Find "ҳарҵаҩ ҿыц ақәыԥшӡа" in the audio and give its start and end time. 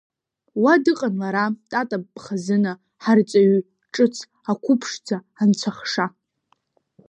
3.03-5.17